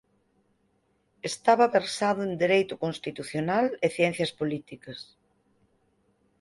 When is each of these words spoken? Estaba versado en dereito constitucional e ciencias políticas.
Estaba 1.29 1.73
versado 1.77 2.19
en 2.27 2.31
dereito 2.43 2.73
constitucional 2.83 3.65
e 3.85 3.87
ciencias 3.97 4.31
políticas. 4.39 4.99